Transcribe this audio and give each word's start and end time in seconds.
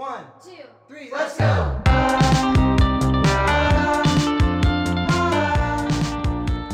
One, 0.00 0.24
two, 0.42 0.52
three, 0.88 1.10
let's 1.12 1.36
go! 1.36 1.78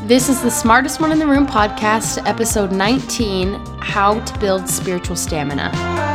This 0.06 0.28
is 0.28 0.40
the 0.42 0.48
Smartest 0.48 1.00
One 1.00 1.10
in 1.10 1.18
the 1.18 1.26
Room 1.26 1.44
podcast, 1.44 2.24
episode 2.24 2.70
19 2.70 3.54
How 3.80 4.20
to 4.20 4.38
Build 4.38 4.68
Spiritual 4.68 5.16
Stamina. 5.16 6.05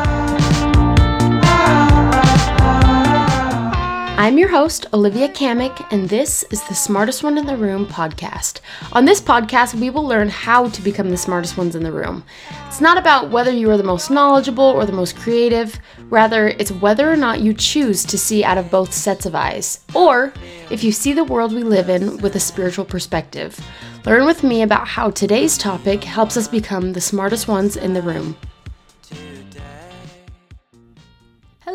I'm 4.21 4.37
your 4.37 4.49
host, 4.49 4.85
Olivia 4.93 5.27
Kamick, 5.29 5.83
and 5.91 6.07
this 6.07 6.43
is 6.51 6.61
the 6.67 6.75
Smartest 6.75 7.23
One 7.23 7.39
in 7.39 7.47
the 7.47 7.57
Room 7.57 7.87
podcast. 7.87 8.59
On 8.93 9.03
this 9.03 9.19
podcast, 9.19 9.73
we 9.73 9.89
will 9.89 10.05
learn 10.05 10.29
how 10.29 10.69
to 10.69 10.81
become 10.83 11.09
the 11.09 11.17
smartest 11.17 11.57
ones 11.57 11.75
in 11.75 11.81
the 11.81 11.91
room. 11.91 12.23
It's 12.67 12.79
not 12.79 12.99
about 12.99 13.31
whether 13.31 13.49
you 13.49 13.71
are 13.71 13.77
the 13.77 13.83
most 13.83 14.11
knowledgeable 14.11 14.63
or 14.63 14.85
the 14.85 14.91
most 14.91 15.15
creative, 15.15 15.79
rather, 16.11 16.49
it's 16.49 16.71
whether 16.71 17.11
or 17.11 17.15
not 17.15 17.41
you 17.41 17.55
choose 17.55 18.05
to 18.05 18.15
see 18.15 18.43
out 18.43 18.59
of 18.59 18.69
both 18.69 18.93
sets 18.93 19.25
of 19.25 19.33
eyes, 19.33 19.83
or 19.95 20.31
if 20.69 20.83
you 20.83 20.91
see 20.91 21.13
the 21.13 21.23
world 21.23 21.51
we 21.51 21.63
live 21.63 21.89
in 21.89 22.19
with 22.19 22.35
a 22.35 22.39
spiritual 22.39 22.85
perspective. 22.85 23.59
Learn 24.05 24.27
with 24.27 24.43
me 24.43 24.61
about 24.61 24.87
how 24.87 25.09
today's 25.09 25.57
topic 25.57 26.03
helps 26.03 26.37
us 26.37 26.47
become 26.47 26.93
the 26.93 27.01
smartest 27.01 27.47
ones 27.47 27.75
in 27.75 27.95
the 27.95 28.03
room. 28.03 28.37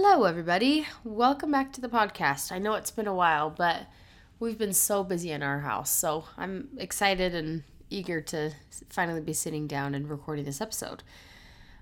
Hello, 0.08 0.24
everybody. 0.24 0.86
Welcome 1.02 1.50
back 1.50 1.72
to 1.72 1.80
the 1.80 1.88
podcast. 1.88 2.52
I 2.52 2.58
know 2.58 2.74
it's 2.74 2.92
been 2.92 3.08
a 3.08 3.14
while, 3.14 3.50
but 3.50 3.88
we've 4.38 4.56
been 4.56 4.72
so 4.72 5.02
busy 5.02 5.32
in 5.32 5.42
our 5.42 5.58
house. 5.58 5.90
So 5.90 6.26
I'm 6.38 6.68
excited 6.78 7.34
and 7.34 7.64
eager 7.90 8.20
to 8.20 8.52
finally 8.88 9.20
be 9.20 9.32
sitting 9.32 9.66
down 9.66 9.96
and 9.96 10.08
recording 10.08 10.44
this 10.44 10.60
episode. 10.60 11.02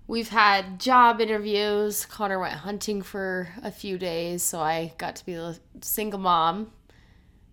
We've 0.06 0.30
had 0.30 0.80
job 0.80 1.20
interviews. 1.20 2.06
Connor 2.06 2.40
went 2.40 2.54
hunting 2.54 3.02
for 3.02 3.50
a 3.62 3.70
few 3.70 3.98
days, 3.98 4.42
so 4.42 4.58
I 4.58 4.94
got 4.96 5.16
to 5.16 5.26
be 5.26 5.34
a 5.34 5.56
single 5.82 6.18
mom. 6.18 6.72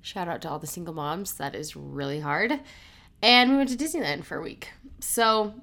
Shout 0.01 0.29
out 0.29 0.41
to 0.43 0.49
all 0.49 0.57
the 0.57 0.67
single 0.67 0.93
moms. 0.93 1.33
That 1.33 1.53
is 1.53 1.75
really 1.75 2.21
hard. 2.21 2.61
And 3.21 3.51
we 3.51 3.57
went 3.57 3.69
to 3.69 3.75
Disneyland 3.75 4.23
for 4.23 4.37
a 4.37 4.41
week. 4.41 4.69
So 5.01 5.53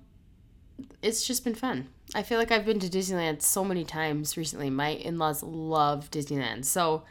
it's 1.03 1.27
just 1.27 1.45
been 1.45 1.55
fun. 1.55 1.89
I 2.15 2.23
feel 2.23 2.39
like 2.39 2.51
I've 2.51 2.65
been 2.65 2.81
to 2.81 2.89
Disneyland 2.89 3.43
so 3.43 3.65
many 3.65 3.85
times 3.85 4.37
recently. 4.37 4.71
My 4.71 4.91
in 4.91 5.19
laws 5.19 5.43
love 5.43 6.11
Disneyland. 6.11 6.65
So 6.65 7.03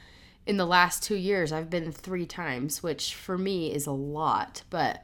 in 0.46 0.58
the 0.58 0.66
last 0.66 1.04
two 1.04 1.16
years, 1.16 1.52
I've 1.52 1.70
been 1.70 1.92
three 1.92 2.26
times, 2.26 2.82
which 2.82 3.14
for 3.14 3.38
me 3.38 3.72
is 3.72 3.86
a 3.86 3.92
lot, 3.92 4.64
but 4.70 5.04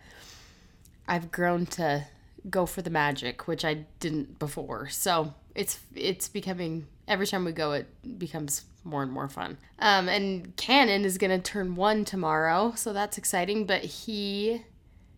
I've 1.07 1.31
grown 1.31 1.65
to 1.67 2.05
go 2.49 2.65
for 2.65 2.81
the 2.81 2.89
magic, 2.89 3.47
which 3.47 3.63
I 3.63 3.85
didn't 3.99 4.39
before. 4.39 4.89
So 4.89 5.33
it's 5.55 5.79
it's 5.95 6.27
becoming 6.27 6.87
every 7.07 7.27
time 7.27 7.45
we 7.45 7.51
go, 7.51 7.73
it 7.73 7.87
becomes 8.17 8.63
more 8.83 9.03
and 9.03 9.11
more 9.11 9.29
fun. 9.29 9.57
Um, 9.79 10.09
and 10.09 10.55
Cannon 10.55 11.05
is 11.05 11.17
gonna 11.17 11.39
turn 11.39 11.75
one 11.75 12.05
tomorrow, 12.05 12.73
so 12.75 12.93
that's 12.93 13.17
exciting. 13.17 13.65
But 13.65 13.83
he 13.83 14.63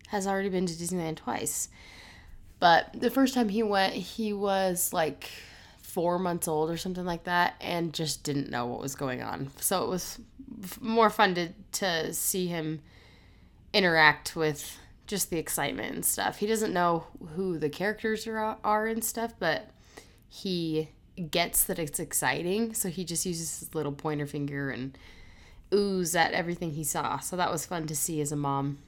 has 0.08 0.26
already 0.26 0.48
been 0.48 0.66
to 0.66 0.74
Disneyland 0.74 1.16
twice. 1.16 1.68
But 2.58 2.88
the 2.94 3.10
first 3.10 3.34
time 3.34 3.48
he 3.48 3.62
went, 3.62 3.94
he 3.94 4.32
was 4.32 4.92
like 4.92 5.30
four 5.80 6.18
months 6.18 6.48
old 6.48 6.70
or 6.70 6.76
something 6.76 7.04
like 7.04 7.24
that 7.24 7.54
and 7.60 7.92
just 7.92 8.22
didn't 8.22 8.50
know 8.50 8.66
what 8.66 8.80
was 8.80 8.94
going 8.94 9.22
on. 9.22 9.50
So 9.60 9.82
it 9.84 9.88
was 9.88 10.18
f- 10.62 10.80
more 10.80 11.10
fun 11.10 11.34
to, 11.34 11.48
to 11.72 12.12
see 12.12 12.46
him 12.46 12.80
interact 13.72 14.36
with 14.36 14.78
just 15.06 15.30
the 15.30 15.38
excitement 15.38 15.94
and 15.94 16.04
stuff. 16.04 16.38
He 16.38 16.46
doesn't 16.46 16.72
know 16.72 17.06
who 17.34 17.58
the 17.58 17.70
characters 17.70 18.26
are, 18.26 18.58
are 18.62 18.86
and 18.86 19.04
stuff, 19.04 19.32
but 19.38 19.70
he 20.28 20.90
gets 21.30 21.64
that 21.64 21.78
it's 21.78 21.98
exciting. 21.98 22.74
So 22.74 22.88
he 22.88 23.04
just 23.04 23.24
uses 23.24 23.60
his 23.60 23.74
little 23.74 23.92
pointer 23.92 24.26
finger 24.26 24.70
and 24.70 24.96
oohs 25.70 26.14
at 26.14 26.32
everything 26.32 26.72
he 26.72 26.84
saw. 26.84 27.18
So 27.18 27.36
that 27.36 27.50
was 27.50 27.66
fun 27.66 27.86
to 27.86 27.96
see 27.96 28.20
as 28.20 28.32
a 28.32 28.36
mom. 28.36 28.78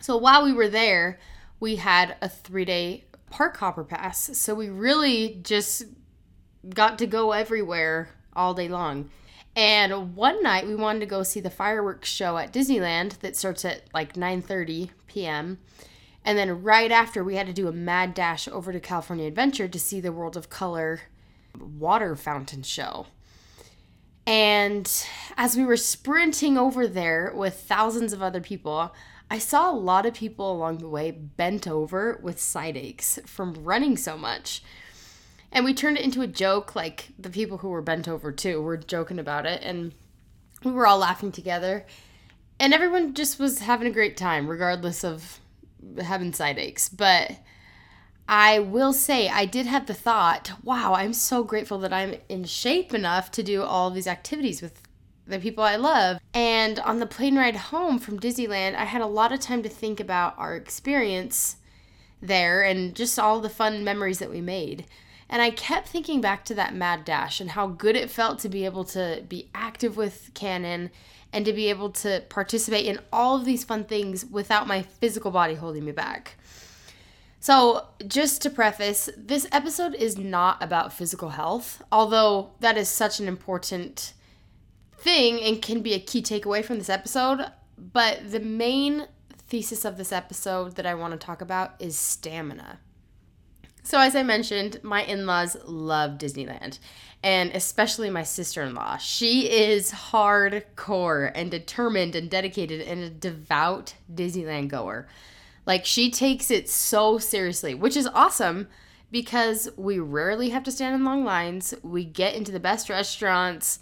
So 0.00 0.16
while 0.16 0.44
we 0.44 0.52
were 0.52 0.68
there, 0.68 1.18
we 1.60 1.76
had 1.76 2.16
a 2.20 2.28
three 2.28 2.64
day 2.64 3.04
park 3.30 3.58
hopper 3.58 3.84
pass. 3.84 4.36
So 4.36 4.54
we 4.54 4.68
really 4.68 5.40
just 5.42 5.84
got 6.68 6.98
to 6.98 7.06
go 7.06 7.32
everywhere 7.32 8.08
all 8.34 8.54
day 8.54 8.68
long. 8.68 9.10
And 9.54 10.14
one 10.14 10.42
night 10.42 10.66
we 10.66 10.74
wanted 10.74 11.00
to 11.00 11.06
go 11.06 11.22
see 11.22 11.40
the 11.40 11.50
fireworks 11.50 12.08
show 12.08 12.38
at 12.38 12.52
Disneyland 12.52 13.18
that 13.20 13.36
starts 13.36 13.64
at 13.64 13.82
like 13.92 14.14
9:30 14.14 14.90
p.m. 15.06 15.58
And 16.24 16.36
then 16.36 16.62
right 16.62 16.90
after 16.90 17.24
we 17.24 17.36
had 17.36 17.46
to 17.46 17.52
do 17.52 17.68
a 17.68 17.72
mad 17.72 18.14
dash 18.14 18.46
over 18.46 18.72
to 18.72 18.80
California 18.80 19.26
Adventure 19.26 19.68
to 19.68 19.78
see 19.78 20.00
the 20.00 20.12
World 20.12 20.36
of 20.36 20.50
Color 20.50 21.00
water 21.58 22.14
fountain 22.14 22.62
show. 22.62 23.06
And 24.26 24.90
as 25.36 25.56
we 25.56 25.64
were 25.64 25.76
sprinting 25.76 26.56
over 26.56 26.86
there 26.86 27.32
with 27.34 27.54
thousands 27.54 28.12
of 28.12 28.22
other 28.22 28.40
people, 28.40 28.94
I 29.32 29.38
saw 29.38 29.70
a 29.70 29.72
lot 29.72 30.06
of 30.06 30.14
people 30.14 30.50
along 30.50 30.78
the 30.78 30.88
way 30.88 31.12
bent 31.12 31.68
over 31.68 32.18
with 32.20 32.40
side 32.40 32.76
aches 32.76 33.20
from 33.26 33.54
running 33.64 33.96
so 33.96 34.18
much. 34.18 34.62
And 35.52 35.64
we 35.64 35.72
turned 35.72 35.98
it 35.98 36.04
into 36.04 36.22
a 36.22 36.26
joke, 36.26 36.74
like 36.74 37.10
the 37.16 37.30
people 37.30 37.58
who 37.58 37.68
were 37.68 37.80
bent 37.80 38.08
over 38.08 38.32
too 38.32 38.60
were 38.60 38.76
joking 38.76 39.20
about 39.20 39.46
it, 39.46 39.62
and 39.62 39.92
we 40.64 40.72
were 40.72 40.86
all 40.86 40.98
laughing 40.98 41.30
together. 41.30 41.86
And 42.58 42.74
everyone 42.74 43.14
just 43.14 43.38
was 43.38 43.60
having 43.60 43.86
a 43.86 43.92
great 43.92 44.16
time, 44.16 44.48
regardless 44.48 45.04
of 45.04 45.40
having 46.00 46.32
side 46.32 46.58
aches. 46.58 46.88
But 46.88 47.38
I 48.28 48.58
will 48.58 48.92
say, 48.92 49.28
I 49.28 49.44
did 49.44 49.66
have 49.66 49.86
the 49.86 49.94
thought, 49.94 50.52
wow, 50.62 50.94
I'm 50.94 51.12
so 51.12 51.42
grateful 51.42 51.78
that 51.78 51.92
I'm 51.92 52.16
in 52.28 52.44
shape 52.44 52.92
enough 52.94 53.30
to 53.32 53.42
do 53.42 53.62
all 53.62 53.90
these 53.90 54.06
activities 54.06 54.60
with 54.60 54.82
the 55.30 55.38
people 55.38 55.64
I 55.64 55.76
love. 55.76 56.18
And 56.34 56.78
on 56.80 56.98
the 56.98 57.06
plane 57.06 57.36
ride 57.36 57.56
home 57.56 57.98
from 57.98 58.20
Disneyland, 58.20 58.74
I 58.74 58.84
had 58.84 59.02
a 59.02 59.06
lot 59.06 59.32
of 59.32 59.40
time 59.40 59.62
to 59.62 59.68
think 59.68 60.00
about 60.00 60.38
our 60.38 60.56
experience 60.56 61.56
there 62.20 62.62
and 62.62 62.94
just 62.94 63.18
all 63.18 63.40
the 63.40 63.48
fun 63.48 63.82
memories 63.84 64.18
that 64.18 64.30
we 64.30 64.40
made. 64.40 64.84
And 65.28 65.40
I 65.40 65.50
kept 65.50 65.88
thinking 65.88 66.20
back 66.20 66.44
to 66.46 66.54
that 66.54 66.74
mad 66.74 67.04
dash 67.04 67.40
and 67.40 67.50
how 67.50 67.68
good 67.68 67.96
it 67.96 68.10
felt 68.10 68.40
to 68.40 68.48
be 68.48 68.64
able 68.64 68.84
to 68.86 69.24
be 69.28 69.48
active 69.54 69.96
with 69.96 70.30
Cannon 70.34 70.90
and 71.32 71.44
to 71.44 71.52
be 71.52 71.70
able 71.70 71.90
to 71.90 72.24
participate 72.28 72.86
in 72.86 72.98
all 73.12 73.36
of 73.36 73.44
these 73.44 73.62
fun 73.62 73.84
things 73.84 74.24
without 74.24 74.66
my 74.66 74.82
physical 74.82 75.30
body 75.30 75.54
holding 75.54 75.84
me 75.84 75.92
back. 75.92 76.36
So, 77.42 77.86
just 78.06 78.42
to 78.42 78.50
preface, 78.50 79.08
this 79.16 79.46
episode 79.50 79.94
is 79.94 80.18
not 80.18 80.62
about 80.62 80.92
physical 80.92 81.30
health, 81.30 81.82
although 81.90 82.50
that 82.60 82.76
is 82.76 82.88
such 82.88 83.18
an 83.18 83.28
important 83.28 84.12
thing 85.00 85.40
and 85.40 85.62
can 85.62 85.80
be 85.80 85.94
a 85.94 86.00
key 86.00 86.22
takeaway 86.22 86.64
from 86.64 86.78
this 86.78 86.90
episode. 86.90 87.50
But 87.76 88.30
the 88.30 88.40
main 88.40 89.06
thesis 89.48 89.84
of 89.84 89.96
this 89.96 90.12
episode 90.12 90.76
that 90.76 90.86
I 90.86 90.94
want 90.94 91.12
to 91.12 91.26
talk 91.26 91.40
about 91.40 91.74
is 91.78 91.96
stamina. 91.96 92.78
So, 93.82 93.98
as 93.98 94.14
I 94.14 94.22
mentioned, 94.22 94.78
my 94.82 95.02
in 95.02 95.26
laws 95.26 95.56
love 95.64 96.18
Disneyland, 96.18 96.78
and 97.22 97.50
especially 97.52 98.10
my 98.10 98.22
sister 98.22 98.62
in 98.62 98.74
law. 98.74 98.98
She 98.98 99.50
is 99.50 99.90
hardcore 99.90 101.32
and 101.34 101.50
determined 101.50 102.14
and 102.14 102.30
dedicated 102.30 102.82
and 102.82 103.02
a 103.02 103.10
devout 103.10 103.94
Disneyland 104.12 104.68
goer. 104.68 105.08
Like, 105.66 105.86
she 105.86 106.10
takes 106.10 106.50
it 106.50 106.68
so 106.68 107.18
seriously, 107.18 107.74
which 107.74 107.96
is 107.96 108.06
awesome 108.06 108.68
because 109.10 109.68
we 109.76 109.98
rarely 109.98 110.50
have 110.50 110.62
to 110.64 110.72
stand 110.72 110.94
in 110.94 111.04
long 111.04 111.24
lines. 111.24 111.74
We 111.82 112.04
get 112.04 112.34
into 112.34 112.52
the 112.52 112.60
best 112.60 112.88
restaurants. 112.90 113.80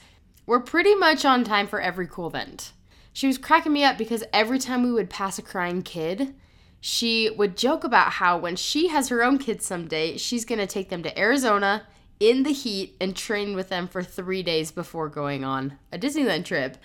We're 0.49 0.61
pretty 0.61 0.95
much 0.95 1.27
on 1.27 1.45
time 1.45 1.67
for 1.67 1.79
every 1.79 2.07
cool 2.07 2.29
event. 2.29 2.73
She 3.13 3.27
was 3.27 3.37
cracking 3.37 3.75
me 3.75 3.85
up 3.85 3.99
because 3.99 4.25
every 4.33 4.59
time 4.59 4.83
we 4.83 4.91
would 4.91 5.11
pass 5.11 5.39
a 5.39 5.43
crying 5.43 5.83
kid, 5.83 6.35
she 6.81 7.29
would 7.29 7.55
joke 7.55 7.85
about 7.85 8.13
how 8.13 8.39
when 8.39 8.57
she 8.57 8.89
has 8.89 9.11
her 9.11 9.23
own 9.23 9.37
kids 9.37 9.67
someday, 9.67 10.17
she's 10.17 10.47
going 10.47 10.59
to 10.59 10.67
take 10.67 10.89
them 10.89 11.03
to 11.03 11.19
Arizona 11.19 11.83
in 12.19 12.45
the 12.45 12.55
heat 12.55 12.97
and 12.99 13.15
train 13.15 13.55
with 13.55 13.69
them 13.69 13.87
for 13.87 14.03
three 14.03 14.43
days 14.43 14.73
before 14.73 15.11
going 15.11 15.45
on 15.45 15.79
a 15.93 15.99
Disneyland 15.99 16.47
trip. 16.47 16.79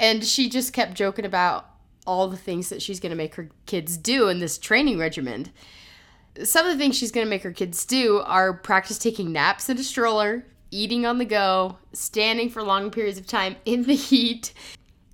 And 0.00 0.24
she 0.24 0.48
just 0.50 0.72
kept 0.72 0.94
joking 0.94 1.24
about 1.24 1.70
all 2.08 2.26
the 2.26 2.36
things 2.36 2.68
that 2.70 2.82
she's 2.82 2.98
going 2.98 3.10
to 3.10 3.16
make 3.16 3.36
her 3.36 3.48
kids 3.66 3.96
do 3.96 4.28
in 4.28 4.40
this 4.40 4.58
training 4.58 4.98
regimen. 4.98 5.52
Some 6.42 6.66
of 6.66 6.72
the 6.72 6.78
things 6.80 6.98
she's 6.98 7.12
going 7.12 7.24
to 7.24 7.30
make 7.30 7.44
her 7.44 7.52
kids 7.52 7.84
do 7.84 8.22
are 8.26 8.52
practice 8.52 8.98
taking 8.98 9.30
naps 9.30 9.68
in 9.68 9.78
a 9.78 9.84
stroller, 9.84 10.46
eating 10.74 11.06
on 11.06 11.18
the 11.18 11.24
go, 11.24 11.78
standing 11.92 12.50
for 12.50 12.62
long 12.62 12.90
periods 12.90 13.18
of 13.18 13.26
time 13.26 13.54
in 13.64 13.84
the 13.84 13.94
heat, 13.94 14.52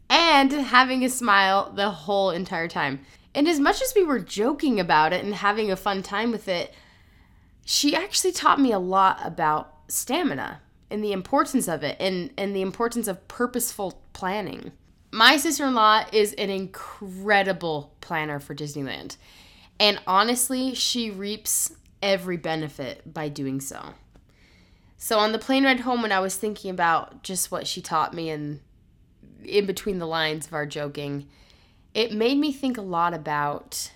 and 0.08 0.50
having 0.50 1.04
a 1.04 1.08
smile 1.10 1.70
the 1.72 1.90
whole 1.90 2.30
entire 2.30 2.66
time. 2.66 3.00
And 3.34 3.46
as 3.46 3.60
much 3.60 3.82
as 3.82 3.92
we 3.94 4.02
were 4.02 4.18
joking 4.18 4.80
about 4.80 5.12
it 5.12 5.22
and 5.22 5.34
having 5.34 5.70
a 5.70 5.76
fun 5.76 6.02
time 6.02 6.32
with 6.32 6.48
it, 6.48 6.72
she 7.64 7.94
actually 7.94 8.32
taught 8.32 8.58
me 8.58 8.72
a 8.72 8.78
lot 8.78 9.20
about 9.22 9.74
stamina 9.86 10.62
and 10.90 11.04
the 11.04 11.12
importance 11.12 11.68
of 11.68 11.84
it 11.84 11.96
and, 12.00 12.32
and 12.36 12.56
the 12.56 12.62
importance 12.62 13.06
of 13.06 13.28
purposeful 13.28 14.02
planning. 14.12 14.72
My 15.12 15.36
sister 15.36 15.66
in 15.66 15.74
law 15.74 16.04
is 16.12 16.32
an 16.34 16.50
incredible 16.50 17.94
planner 18.00 18.40
for 18.40 18.54
Disneyland. 18.54 19.16
And 19.78 20.00
honestly, 20.06 20.74
she 20.74 21.10
reaps 21.10 21.72
every 22.02 22.36
benefit 22.36 23.02
by 23.12 23.28
doing 23.28 23.60
so. 23.60 23.94
So 25.02 25.18
on 25.18 25.32
the 25.32 25.38
plane 25.38 25.64
ride 25.64 25.80
home, 25.80 26.02
when 26.02 26.12
I 26.12 26.20
was 26.20 26.36
thinking 26.36 26.70
about 26.70 27.22
just 27.22 27.50
what 27.50 27.66
she 27.66 27.80
taught 27.80 28.12
me 28.12 28.28
and 28.28 28.60
in 29.42 29.64
between 29.64 29.98
the 29.98 30.06
lines 30.06 30.46
of 30.46 30.52
our 30.52 30.66
joking, 30.66 31.26
it 31.94 32.12
made 32.12 32.36
me 32.36 32.52
think 32.52 32.76
a 32.76 32.82
lot 32.82 33.14
about 33.14 33.92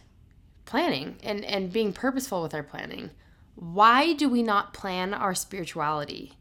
planning 0.64 1.16
and, 1.22 1.44
and 1.44 1.70
being 1.70 1.92
purposeful 1.92 2.40
with 2.40 2.54
our 2.54 2.62
planning. 2.62 3.10
Why 3.54 4.14
do 4.14 4.30
we 4.30 4.42
not 4.42 4.72
plan 4.72 5.12
our 5.12 5.34
spirituality? 5.34 6.38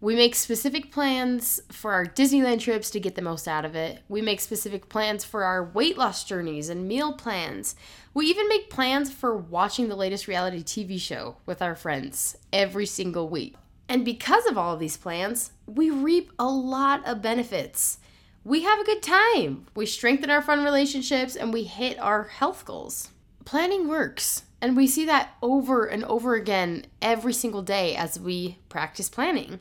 We 0.00 0.14
make 0.14 0.36
specific 0.36 0.92
plans 0.92 1.60
for 1.72 1.92
our 1.92 2.06
Disneyland 2.06 2.60
trips 2.60 2.90
to 2.90 3.00
get 3.00 3.16
the 3.16 3.20
most 3.20 3.48
out 3.48 3.64
of 3.64 3.74
it. 3.74 4.04
We 4.08 4.22
make 4.22 4.40
specific 4.40 4.88
plans 4.88 5.24
for 5.24 5.42
our 5.42 5.64
weight 5.64 5.98
loss 5.98 6.22
journeys 6.22 6.68
and 6.68 6.86
meal 6.86 7.14
plans. 7.14 7.74
We 8.14 8.26
even 8.26 8.48
make 8.48 8.70
plans 8.70 9.12
for 9.12 9.36
watching 9.36 9.88
the 9.88 9.96
latest 9.96 10.28
reality 10.28 10.62
TV 10.62 11.00
show 11.00 11.38
with 11.46 11.60
our 11.60 11.74
friends 11.74 12.38
every 12.52 12.86
single 12.86 13.28
week. 13.28 13.56
And 13.88 14.04
because 14.04 14.46
of 14.46 14.58
all 14.58 14.74
of 14.74 14.80
these 14.80 14.96
plans, 14.96 15.52
we 15.66 15.88
reap 15.90 16.30
a 16.38 16.48
lot 16.48 17.06
of 17.06 17.22
benefits. 17.22 17.98
We 18.44 18.62
have 18.62 18.78
a 18.78 18.84
good 18.84 19.02
time, 19.02 19.66
we 19.74 19.86
strengthen 19.86 20.30
our 20.30 20.40
fun 20.40 20.64
relationships, 20.64 21.36
and 21.36 21.52
we 21.52 21.64
hit 21.64 21.98
our 21.98 22.24
health 22.24 22.64
goals. 22.64 23.10
Planning 23.44 23.88
works, 23.88 24.44
and 24.60 24.76
we 24.76 24.86
see 24.86 25.04
that 25.06 25.30
over 25.42 25.86
and 25.86 26.04
over 26.04 26.34
again 26.34 26.86
every 27.02 27.32
single 27.32 27.62
day 27.62 27.94
as 27.94 28.18
we 28.18 28.58
practice 28.68 29.08
planning. 29.08 29.60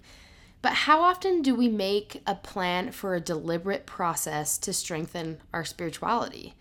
But 0.61 0.73
how 0.73 1.01
often 1.01 1.41
do 1.41 1.53
we 1.55 1.69
make 1.69 2.21
a 2.25 2.35
plan 2.35 2.91
for 2.91 3.13
a 3.15 3.21
deliberate 3.21 3.85
process 3.85 4.57
to 4.59 4.73
strengthen 4.73 5.39
our 5.53 5.63
spirituality? 5.63 6.55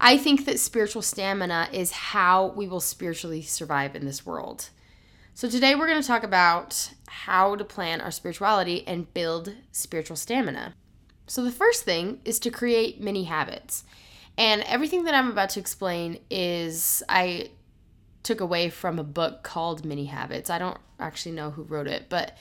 I 0.00 0.18
think 0.18 0.44
that 0.44 0.58
spiritual 0.58 1.02
stamina 1.02 1.68
is 1.72 1.92
how 1.92 2.48
we 2.48 2.66
will 2.66 2.80
spiritually 2.80 3.42
survive 3.42 3.94
in 3.94 4.04
this 4.04 4.26
world. 4.26 4.70
So, 5.36 5.48
today 5.50 5.74
we're 5.74 5.88
going 5.88 6.00
to 6.00 6.06
talk 6.06 6.22
about 6.22 6.92
how 7.08 7.56
to 7.56 7.64
plan 7.64 8.00
our 8.00 8.12
spirituality 8.12 8.86
and 8.86 9.12
build 9.14 9.52
spiritual 9.72 10.14
stamina. 10.14 10.76
So, 11.26 11.42
the 11.42 11.50
first 11.50 11.82
thing 11.82 12.20
is 12.24 12.38
to 12.38 12.50
create 12.50 13.00
mini 13.00 13.24
habits. 13.24 13.82
And 14.38 14.62
everything 14.62 15.02
that 15.04 15.14
I'm 15.14 15.28
about 15.28 15.50
to 15.50 15.60
explain 15.60 16.20
is 16.30 17.02
I 17.08 17.50
took 18.22 18.40
away 18.40 18.70
from 18.70 19.00
a 19.00 19.04
book 19.04 19.42
called 19.42 19.84
Mini 19.84 20.04
Habits. 20.04 20.50
I 20.50 20.58
don't 20.58 20.78
actually 21.00 21.34
know 21.34 21.50
who 21.50 21.64
wrote 21.64 21.88
it, 21.88 22.08
but 22.08 22.38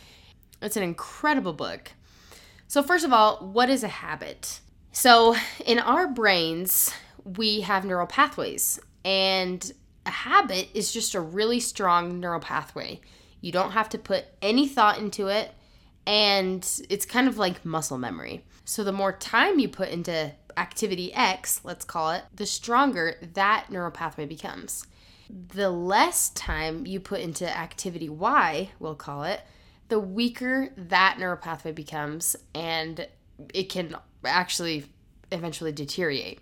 it's 0.61 0.77
an 0.77 0.83
incredible 0.83 1.53
book. 1.53 1.93
So, 2.67 2.83
first 2.83 3.05
of 3.05 3.11
all, 3.11 3.37
what 3.37 3.71
is 3.71 3.83
a 3.83 3.87
habit? 3.87 4.59
So, 4.91 5.35
in 5.65 5.79
our 5.79 6.07
brains, 6.07 6.93
we 7.23 7.61
have 7.61 7.85
neural 7.85 8.05
pathways, 8.05 8.79
and 9.03 9.73
a 10.05 10.11
habit 10.11 10.69
is 10.73 10.91
just 10.91 11.15
a 11.15 11.21
really 11.21 11.59
strong 11.59 12.19
neural 12.19 12.39
pathway. 12.39 13.01
You 13.41 13.51
don't 13.51 13.71
have 13.71 13.89
to 13.89 13.97
put 13.97 14.25
any 14.41 14.67
thought 14.67 14.99
into 14.99 15.27
it, 15.27 15.51
and 16.05 16.67
it's 16.89 17.05
kind 17.05 17.27
of 17.27 17.37
like 17.37 17.65
muscle 17.65 17.97
memory. 17.97 18.43
So, 18.65 18.83
the 18.83 18.91
more 18.91 19.11
time 19.11 19.59
you 19.59 19.67
put 19.67 19.89
into 19.89 20.31
activity 20.55 21.13
X, 21.13 21.61
let's 21.63 21.85
call 21.85 22.11
it, 22.11 22.23
the 22.33 22.45
stronger 22.45 23.15
that 23.33 23.67
neural 23.69 23.91
pathway 23.91 24.25
becomes. 24.25 24.85
The 25.29 25.69
less 25.69 26.29
time 26.29 26.85
you 26.85 26.99
put 26.99 27.21
into 27.21 27.49
activity 27.57 28.09
Y, 28.09 28.69
we'll 28.79 28.95
call 28.95 29.23
it, 29.23 29.41
the 29.89 29.99
weaker 29.99 30.69
that 30.77 31.17
neural 31.19 31.37
pathway 31.37 31.71
becomes, 31.71 32.35
and 32.53 33.07
it 33.53 33.69
can 33.69 33.95
actually 34.23 34.85
eventually 35.31 35.71
deteriorate. 35.71 36.41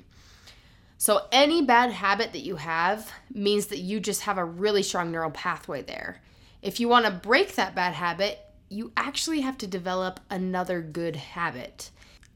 So, 1.01 1.25
any 1.31 1.63
bad 1.63 1.89
habit 1.89 2.31
that 2.33 2.44
you 2.44 2.57
have 2.57 3.12
means 3.33 3.65
that 3.68 3.80
you 3.80 4.00
just 4.00 4.21
have 4.21 4.38
a 4.38 4.45
really 4.45 4.83
strong 4.83 5.12
neural 5.12 5.31
pathway 5.31 5.81
there. 5.81 6.21
If 6.62 6.80
you 6.80 6.88
want 6.88 7.06
to 7.06 7.12
break 7.12 7.56
that 7.56 7.74
bad 7.74 7.95
habit, 7.95 8.38
you 8.69 8.92
actually 8.95 9.42
have 9.42 9.57
to 9.57 9.65
develop 9.65 10.19
another 10.30 10.80
good 10.80 11.15
habit. 11.15 11.89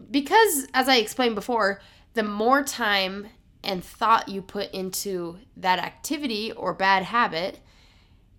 Because, 0.10 0.66
as 0.74 0.90
I 0.90 0.96
explained 0.96 1.36
before, 1.36 1.80
the 2.16 2.24
more 2.24 2.64
time 2.64 3.28
and 3.64 3.84
thought 3.86 4.30
you 4.30 4.42
put 4.42 4.72
into 4.72 5.38
that 5.58 5.78
activity 5.78 6.52
or 6.52 6.74
bad 6.74 7.04
habit, 7.04 7.60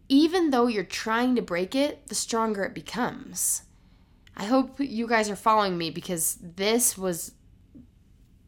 even 0.08 0.50
though 0.50 0.66
you're 0.66 0.82
trying 0.82 1.36
to 1.36 1.40
break 1.40 1.76
it, 1.76 2.08
the 2.08 2.16
stronger 2.16 2.64
it 2.64 2.74
becomes. 2.74 3.62
I 4.36 4.46
hope 4.46 4.80
you 4.80 5.06
guys 5.06 5.30
are 5.30 5.36
following 5.36 5.78
me 5.78 5.90
because 5.90 6.36
this 6.42 6.98
was 6.98 7.30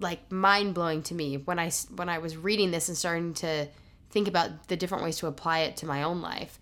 like 0.00 0.31
mind 0.31 0.75
blowing 0.75 1.03
to 1.05 1.15
me 1.15 1.37
when 1.37 1.59
I 1.59 1.71
when 1.95 2.09
I 2.09 2.19
was 2.19 2.37
reading 2.37 2.71
this 2.71 2.89
and 2.89 2.97
starting 2.97 3.35
to 3.35 3.69
think 4.11 4.29
about 4.29 4.69
the 4.69 4.77
different 4.77 5.05
ways 5.05 5.19
to 5.19 5.27
apply 5.27 5.61
it 5.61 5.77
to 5.79 5.87
my 5.87 6.03
own 6.03 6.21
life. 6.21 6.59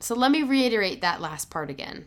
So 0.00 0.14
let 0.14 0.30
me 0.30 0.42
reiterate 0.42 1.00
that 1.00 1.20
last 1.20 1.50
part 1.50 1.70
again. 1.70 2.06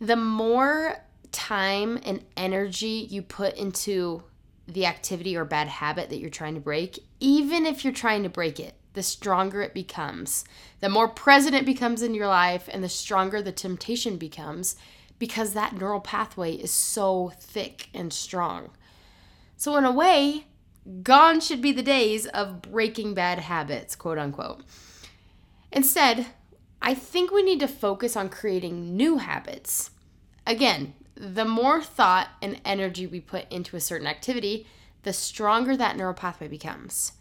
The 0.00 0.16
more 0.16 0.96
time 1.32 2.00
and 2.04 2.24
energy 2.36 3.06
you 3.10 3.22
put 3.22 3.56
into 3.56 4.22
the 4.66 4.86
activity 4.86 5.36
or 5.36 5.44
bad 5.44 5.68
habit 5.68 6.08
that 6.08 6.18
you're 6.18 6.30
trying 6.30 6.54
to 6.54 6.60
break, 6.60 6.98
even 7.20 7.66
if 7.66 7.84
you're 7.84 7.92
trying 7.92 8.22
to 8.22 8.28
break 8.28 8.58
it, 8.58 8.74
the 8.94 9.02
stronger 9.02 9.60
it 9.60 9.74
becomes. 9.74 10.44
The 10.80 10.88
more 10.88 11.08
present 11.08 11.54
it 11.54 11.66
becomes 11.66 12.02
in 12.02 12.14
your 12.14 12.28
life, 12.28 12.68
and 12.72 12.82
the 12.82 12.88
stronger 12.88 13.42
the 13.42 13.52
temptation 13.52 14.16
becomes 14.16 14.76
because 15.18 15.52
that 15.52 15.74
neural 15.74 16.00
pathway 16.00 16.54
is 16.54 16.70
so 16.70 17.32
thick 17.38 17.88
and 17.92 18.12
strong. 18.12 18.70
So, 19.56 19.76
in 19.76 19.84
a 19.84 19.92
way, 19.92 20.46
gone 21.02 21.40
should 21.40 21.62
be 21.62 21.72
the 21.72 21.82
days 21.82 22.26
of 22.26 22.62
breaking 22.62 23.14
bad 23.14 23.38
habits, 23.38 23.96
quote 23.96 24.18
unquote. 24.18 24.62
Instead, 25.72 26.26
I 26.82 26.94
think 26.94 27.30
we 27.30 27.42
need 27.42 27.60
to 27.60 27.68
focus 27.68 28.16
on 28.16 28.28
creating 28.28 28.96
new 28.96 29.18
habits. 29.18 29.90
Again, 30.46 30.94
the 31.14 31.44
more 31.44 31.82
thought 31.82 32.28
and 32.42 32.60
energy 32.64 33.06
we 33.06 33.20
put 33.20 33.50
into 33.50 33.76
a 33.76 33.80
certain 33.80 34.06
activity, 34.06 34.66
the 35.02 35.12
stronger 35.12 35.76
that 35.76 35.96
neural 35.96 36.14
pathway 36.14 36.48
becomes. 36.48 37.12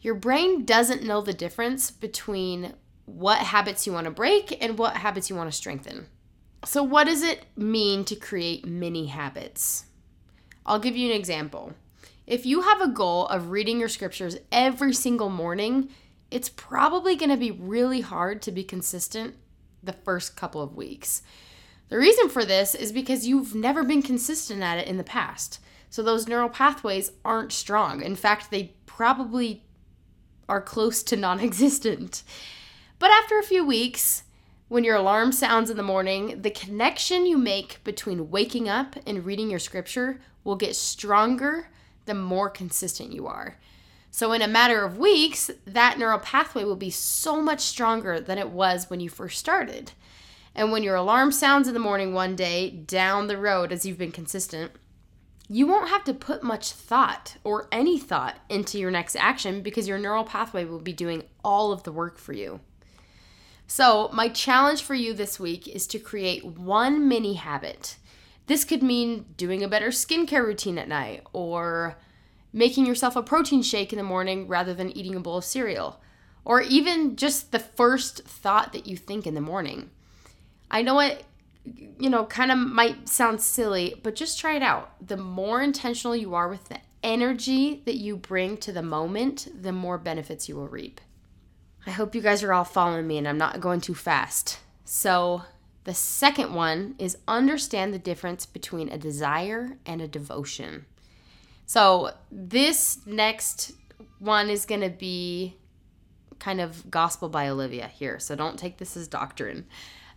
Your 0.00 0.14
brain 0.14 0.64
doesn't 0.64 1.02
know 1.02 1.20
the 1.20 1.32
difference 1.32 1.90
between 1.90 2.74
what 3.06 3.38
habits 3.38 3.86
you 3.86 3.92
want 3.92 4.04
to 4.04 4.10
break 4.10 4.62
and 4.62 4.78
what 4.78 4.96
habits 4.96 5.28
you 5.28 5.36
want 5.36 5.50
to 5.50 5.56
strengthen. 5.56 6.06
So, 6.64 6.82
what 6.82 7.04
does 7.04 7.22
it 7.22 7.44
mean 7.56 8.04
to 8.04 8.14
create 8.14 8.66
mini 8.66 9.06
habits? 9.06 9.86
I'll 10.66 10.78
give 10.78 10.96
you 10.96 11.10
an 11.10 11.16
example. 11.16 11.74
If 12.26 12.46
you 12.46 12.62
have 12.62 12.80
a 12.80 12.88
goal 12.88 13.26
of 13.26 13.50
reading 13.50 13.80
your 13.80 13.88
scriptures 13.88 14.36
every 14.52 14.92
single 14.92 15.30
morning, 15.30 15.88
it's 16.30 16.48
probably 16.48 17.16
going 17.16 17.30
to 17.30 17.36
be 17.36 17.50
really 17.50 18.02
hard 18.02 18.40
to 18.42 18.52
be 18.52 18.62
consistent 18.62 19.34
the 19.82 19.92
first 19.92 20.36
couple 20.36 20.62
of 20.62 20.76
weeks. 20.76 21.22
The 21.88 21.98
reason 21.98 22.28
for 22.28 22.44
this 22.44 22.74
is 22.74 22.92
because 22.92 23.26
you've 23.26 23.54
never 23.54 23.82
been 23.82 24.02
consistent 24.02 24.62
at 24.62 24.78
it 24.78 24.86
in 24.86 24.96
the 24.96 25.04
past. 25.04 25.58
So 25.88 26.02
those 26.02 26.28
neural 26.28 26.48
pathways 26.48 27.10
aren't 27.24 27.52
strong. 27.52 28.00
In 28.00 28.14
fact, 28.14 28.50
they 28.50 28.74
probably 28.86 29.64
are 30.48 30.60
close 30.60 31.02
to 31.04 31.16
non 31.16 31.40
existent. 31.40 32.22
But 33.00 33.10
after 33.10 33.38
a 33.38 33.44
few 33.44 33.66
weeks, 33.66 34.22
when 34.70 34.84
your 34.84 34.94
alarm 34.94 35.32
sounds 35.32 35.68
in 35.68 35.76
the 35.76 35.82
morning, 35.82 36.42
the 36.42 36.50
connection 36.50 37.26
you 37.26 37.36
make 37.36 37.82
between 37.82 38.30
waking 38.30 38.68
up 38.68 38.94
and 39.04 39.26
reading 39.26 39.50
your 39.50 39.58
scripture 39.58 40.20
will 40.44 40.54
get 40.54 40.76
stronger 40.76 41.70
the 42.06 42.14
more 42.14 42.48
consistent 42.48 43.12
you 43.12 43.26
are. 43.26 43.58
So, 44.12 44.30
in 44.30 44.42
a 44.42 44.46
matter 44.46 44.84
of 44.84 44.96
weeks, 44.96 45.50
that 45.66 45.98
neural 45.98 46.20
pathway 46.20 46.62
will 46.62 46.76
be 46.76 46.88
so 46.88 47.42
much 47.42 47.58
stronger 47.62 48.20
than 48.20 48.38
it 48.38 48.50
was 48.50 48.88
when 48.88 49.00
you 49.00 49.08
first 49.08 49.40
started. 49.40 49.90
And 50.54 50.70
when 50.70 50.84
your 50.84 50.94
alarm 50.94 51.32
sounds 51.32 51.66
in 51.66 51.74
the 51.74 51.80
morning 51.80 52.14
one 52.14 52.36
day 52.36 52.70
down 52.70 53.26
the 53.26 53.38
road 53.38 53.72
as 53.72 53.84
you've 53.84 53.98
been 53.98 54.12
consistent, 54.12 54.70
you 55.48 55.66
won't 55.66 55.88
have 55.88 56.04
to 56.04 56.14
put 56.14 56.44
much 56.44 56.70
thought 56.70 57.38
or 57.42 57.66
any 57.72 57.98
thought 57.98 58.36
into 58.48 58.78
your 58.78 58.92
next 58.92 59.16
action 59.16 59.62
because 59.62 59.88
your 59.88 59.98
neural 59.98 60.22
pathway 60.22 60.64
will 60.64 60.78
be 60.78 60.92
doing 60.92 61.24
all 61.42 61.72
of 61.72 61.82
the 61.82 61.90
work 61.90 62.18
for 62.18 62.34
you. 62.34 62.60
So, 63.72 64.10
my 64.12 64.28
challenge 64.28 64.82
for 64.82 64.96
you 64.96 65.14
this 65.14 65.38
week 65.38 65.68
is 65.68 65.86
to 65.86 66.00
create 66.00 66.44
one 66.44 67.06
mini 67.06 67.34
habit 67.34 67.96
this 68.50 68.64
could 68.64 68.82
mean 68.82 69.26
doing 69.36 69.62
a 69.62 69.68
better 69.68 69.90
skincare 69.90 70.44
routine 70.44 70.76
at 70.76 70.88
night 70.88 71.22
or 71.32 71.96
making 72.52 72.84
yourself 72.84 73.14
a 73.14 73.22
protein 73.22 73.62
shake 73.62 73.92
in 73.92 73.96
the 73.96 74.02
morning 74.02 74.48
rather 74.48 74.74
than 74.74 74.90
eating 74.90 75.14
a 75.14 75.20
bowl 75.20 75.38
of 75.38 75.44
cereal, 75.44 76.00
or 76.44 76.60
even 76.60 77.14
just 77.14 77.52
the 77.52 77.60
first 77.60 78.24
thought 78.24 78.72
that 78.72 78.88
you 78.88 78.96
think 78.96 79.24
in 79.24 79.34
the 79.34 79.40
morning. 79.40 79.90
I 80.68 80.82
know 80.82 80.98
it, 80.98 81.24
you 81.64 82.10
know, 82.10 82.24
kind 82.24 82.50
of 82.50 82.58
might 82.58 83.08
sound 83.08 83.40
silly, 83.40 83.94
but 84.02 84.16
just 84.16 84.40
try 84.40 84.56
it 84.56 84.62
out. 84.62 84.94
The 85.06 85.16
more 85.16 85.62
intentional 85.62 86.16
you 86.16 86.34
are 86.34 86.48
with 86.48 86.64
the 86.64 86.80
energy 87.04 87.82
that 87.84 87.98
you 87.98 88.16
bring 88.16 88.56
to 88.56 88.72
the 88.72 88.82
moment, 88.82 89.46
the 89.62 89.70
more 89.70 89.96
benefits 89.96 90.48
you 90.48 90.56
will 90.56 90.66
reap. 90.66 91.00
I 91.86 91.90
hope 91.90 92.14
you 92.14 92.20
guys 92.20 92.42
are 92.42 92.52
all 92.52 92.64
following 92.64 93.06
me 93.06 93.18
and 93.18 93.26
I'm 93.26 93.38
not 93.38 93.60
going 93.60 93.80
too 93.80 93.94
fast. 93.94 94.58
So, 94.84 95.42
the 95.84 95.94
second 95.94 96.52
one 96.52 96.94
is 96.98 97.16
understand 97.26 97.94
the 97.94 97.98
difference 97.98 98.44
between 98.44 98.90
a 98.90 98.98
desire 98.98 99.78
and 99.86 100.02
a 100.02 100.08
devotion. 100.08 100.84
So, 101.66 102.12
this 102.30 102.98
next 103.06 103.72
one 104.18 104.50
is 104.50 104.66
going 104.66 104.82
to 104.82 104.90
be 104.90 105.56
kind 106.38 106.60
of 106.60 106.90
gospel 106.90 107.28
by 107.28 107.48
Olivia 107.48 107.88
here. 107.88 108.18
So, 108.18 108.36
don't 108.36 108.58
take 108.58 108.76
this 108.78 108.96
as 108.96 109.08
doctrine. 109.08 109.66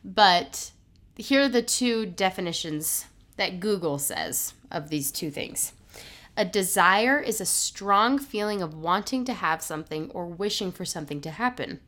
But 0.04 0.72
here 1.16 1.44
are 1.44 1.50
the 1.50 1.62
two 1.62 2.06
definitions 2.06 3.06
that 3.38 3.60
Google 3.60 4.00
says 4.00 4.54
of 4.70 4.90
these 4.90 5.12
two 5.12 5.32
things. 5.32 5.74
A 6.36 6.46
desire 6.46 7.20
is 7.20 7.40
a 7.40 7.46
strong 7.46 8.18
feeling 8.18 8.62
of 8.62 8.74
wanting 8.74 9.24
to 9.26 9.34
have 9.34 9.62
something 9.62 10.10
or 10.12 10.26
wishing 10.26 10.72
for 10.72 10.84
something 10.84 11.22
to 11.22 11.32
happen. 11.32 11.80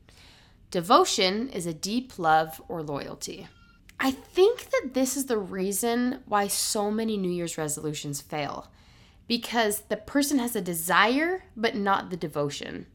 Devotion 0.69 1.49
is 1.49 1.65
a 1.65 1.73
deep 1.73 2.19
love 2.19 2.61
or 2.67 2.83
loyalty. 2.83 3.47
I 3.99 4.11
think 4.11 4.69
that 4.69 4.91
this 4.93 5.17
is 5.17 5.25
the 5.25 5.37
reason 5.37 6.19
why 6.25 6.47
so 6.47 6.91
many 6.91 7.17
New 7.17 7.31
Year's 7.31 7.57
resolutions 7.57 8.21
fail 8.21 8.67
because 9.27 9.81
the 9.81 9.97
person 9.97 10.37
has 10.37 10.55
a 10.55 10.61
desire 10.61 11.45
but 11.55 11.75
not 11.75 12.09
the 12.09 12.17
devotion. 12.17 12.85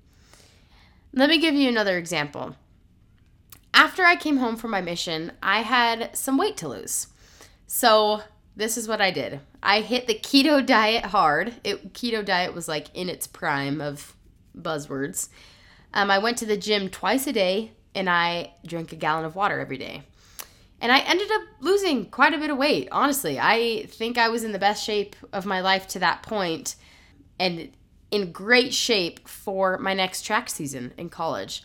Let 1.13 1.29
me 1.29 1.39
give 1.39 1.55
you 1.55 1.69
another 1.69 1.99
example. 1.99 2.55
After 3.75 4.05
I 4.05 4.15
came 4.15 4.37
home 4.37 4.57
from 4.57 4.71
my 4.71 4.81
mission, 4.81 5.33
I 5.43 5.63
had 5.63 6.17
some 6.17 6.39
weight 6.39 6.57
to 6.59 6.69
lose. 6.69 7.09
So, 7.67 8.23
this 8.61 8.77
is 8.77 8.87
what 8.87 9.01
I 9.01 9.11
did. 9.11 9.41
I 9.63 9.81
hit 9.81 10.07
the 10.07 10.15
keto 10.15 10.65
diet 10.65 11.07
hard. 11.07 11.55
It, 11.65 11.95
keto 11.95 12.25
diet 12.25 12.55
was 12.55 12.69
like 12.69 12.95
in 12.95 13.09
its 13.09 13.27
prime 13.27 13.81
of 13.81 14.15
buzzwords. 14.57 15.31
Um, 15.95 16.11
I 16.11 16.19
went 16.19 16.37
to 16.39 16.47
the 16.47 16.59
gym 16.59 16.91
twice 16.91 17.27
a 17.27 17.33
day 17.33 17.73
and 17.95 18.09
I 18.09 18.53
drank 18.67 18.93
a 18.93 18.97
gallon 18.97 19.25
of 19.25 19.35
water 19.35 19.59
every 19.59 19.79
day. 19.79 20.03
And 20.81 20.93
I 20.93 21.01
ended 21.01 21.31
up 21.31 21.43
losing 21.61 22.07
quite 22.11 22.35
a 22.35 22.39
bit 22.39 22.51
of 22.51 22.59
weight, 22.59 22.89
honestly. 22.93 23.39
I 23.41 23.87
think 23.89 24.19
I 24.19 24.29
was 24.29 24.45
in 24.45 24.53
the 24.53 24.59
best 24.59 24.85
shape 24.85 25.17
of 25.33 25.47
my 25.47 25.61
life 25.61 25.89
to 25.89 25.99
that 25.99 26.23
point 26.23 26.77
and 27.39 27.71
in 28.11 28.33
great 28.33 28.75
shape 28.75 29.27
for 29.27 29.79
my 29.79 29.95
next 29.95 30.23
track 30.23 30.51
season 30.51 30.93
in 30.99 31.09
college. 31.09 31.63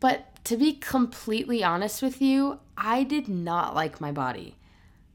But 0.00 0.44
to 0.44 0.56
be 0.56 0.72
completely 0.74 1.62
honest 1.62 2.02
with 2.02 2.20
you, 2.20 2.58
I 2.76 3.04
did 3.04 3.28
not 3.28 3.74
like 3.74 4.00
my 4.00 4.10
body. 4.10 4.56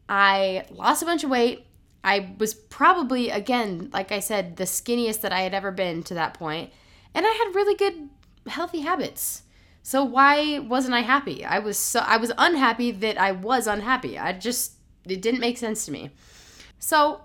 I 0.09 0.65
lost 0.71 1.03
a 1.03 1.05
bunch 1.05 1.23
of 1.23 1.29
weight. 1.29 1.67
I 2.03 2.35
was 2.39 2.55
probably, 2.55 3.29
again, 3.29 3.89
like 3.93 4.11
I 4.11 4.19
said, 4.19 4.57
the 4.57 4.63
skinniest 4.63 5.21
that 5.21 5.31
I 5.31 5.41
had 5.41 5.53
ever 5.53 5.71
been 5.71 6.01
to 6.03 6.15
that 6.15 6.33
point, 6.33 6.71
And 7.13 7.25
I 7.25 7.29
had 7.29 7.55
really 7.55 7.75
good, 7.75 8.09
healthy 8.47 8.81
habits. 8.81 9.43
So 9.83 10.03
why 10.03 10.59
wasn't 10.59 10.93
I 10.93 11.01
happy? 11.01 11.43
I 11.43 11.59
was 11.59 11.77
so 11.77 12.01
I 12.01 12.17
was 12.17 12.31
unhappy 12.37 12.91
that 12.91 13.19
I 13.19 13.31
was 13.31 13.65
unhappy. 13.65 14.19
I 14.19 14.33
just 14.33 14.73
it 15.05 15.21
didn't 15.21 15.39
make 15.39 15.57
sense 15.57 15.85
to 15.85 15.91
me. 15.91 16.11
So 16.77 17.21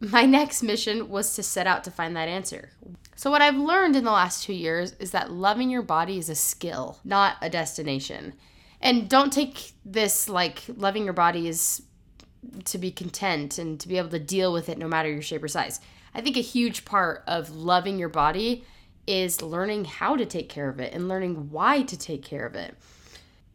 my 0.00 0.26
next 0.38 0.62
mission 0.62 1.08
was 1.08 1.34
to 1.36 1.42
set 1.42 1.66
out 1.66 1.84
to 1.84 1.90
find 1.90 2.14
that 2.16 2.28
answer. 2.28 2.70
So 3.16 3.30
what 3.30 3.40
I've 3.42 3.56
learned 3.56 3.96
in 3.96 4.04
the 4.04 4.10
last 4.10 4.44
2 4.44 4.52
years 4.52 4.92
is 4.98 5.12
that 5.12 5.30
loving 5.30 5.70
your 5.70 5.82
body 5.82 6.18
is 6.18 6.28
a 6.28 6.34
skill, 6.34 6.98
not 7.04 7.36
a 7.40 7.48
destination. 7.48 8.34
And 8.80 9.08
don't 9.08 9.32
take 9.32 9.72
this 9.84 10.28
like 10.28 10.64
loving 10.76 11.04
your 11.04 11.14
body 11.14 11.48
is 11.48 11.82
to 12.64 12.78
be 12.78 12.90
content 12.90 13.58
and 13.58 13.78
to 13.80 13.88
be 13.88 13.98
able 13.98 14.10
to 14.10 14.18
deal 14.18 14.52
with 14.52 14.68
it 14.68 14.78
no 14.78 14.88
matter 14.88 15.10
your 15.10 15.22
shape 15.22 15.42
or 15.42 15.48
size. 15.48 15.80
I 16.14 16.20
think 16.20 16.36
a 16.36 16.40
huge 16.40 16.84
part 16.84 17.24
of 17.26 17.54
loving 17.54 17.98
your 17.98 18.08
body 18.08 18.64
is 19.06 19.42
learning 19.42 19.84
how 19.84 20.16
to 20.16 20.24
take 20.24 20.48
care 20.48 20.68
of 20.68 20.80
it 20.80 20.94
and 20.94 21.08
learning 21.08 21.50
why 21.50 21.82
to 21.82 21.98
take 21.98 22.22
care 22.22 22.46
of 22.46 22.54
it. 22.54 22.74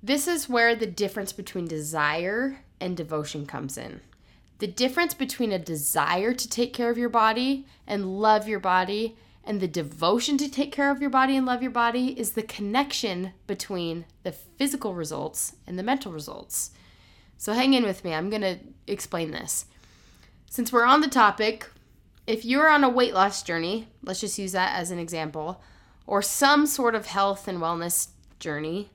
This 0.02 0.28
is 0.28 0.48
where 0.48 0.76
the 0.76 0.86
difference 0.86 1.34
between 1.34 1.68
desire 1.68 2.60
and 2.80 2.96
devotion 2.96 3.46
comes 3.46 3.78
in. 3.78 4.02
The 4.60 4.68
difference 4.68 5.14
between 5.14 5.52
a 5.52 5.60
desire 5.60 6.34
to 6.34 6.50
take 6.50 6.74
care 6.74 6.90
of 6.90 6.98
your 6.98 7.10
body 7.10 7.66
and 7.88 8.20
love 8.20 8.48
your 8.48 8.60
body 8.60 9.16
and 9.44 9.60
the 9.60 9.68
devotion 9.68 10.38
to 10.38 10.50
take 10.50 10.72
care 10.72 10.92
of 10.92 11.02
your 11.02 11.10
body 11.10 11.36
and 11.36 11.46
love 11.46 11.62
your 11.62 11.72
body 11.72 12.20
is 12.20 12.32
the 12.32 12.44
connection 12.44 13.32
between 13.48 14.06
the 14.24 14.32
physical 14.32 14.94
results 14.94 15.56
and 15.66 15.80
the 15.80 15.84
mental 15.84 16.12
results. 16.12 16.72
So 17.40 17.54
hang 17.54 17.74
in 17.74 17.86
with 17.86 18.04
me, 18.04 18.14
I'm 18.14 18.30
going 18.30 18.42
to 18.42 18.60
explain 18.86 19.32
this. 19.32 19.66
Since 20.50 20.74
we're 20.74 20.84
on 20.84 21.00
the 21.00 21.08
topic, 21.08 21.70
if 22.28 22.44
you're 22.44 22.68
on 22.68 22.84
a 22.84 22.90
weight 22.90 23.14
loss 23.14 23.44
journey, 23.44 23.88
let's 24.04 24.20
just 24.20 24.38
use 24.38 24.52
that 24.52 24.78
as 24.78 24.92
an 24.92 25.00
example, 25.00 25.64
or 26.06 26.22
some 26.22 26.66
sort 26.66 26.96
of 26.96 27.06
health 27.06 27.48
and 27.48 27.60
wellness 27.60 28.10
journey, 28.40 28.90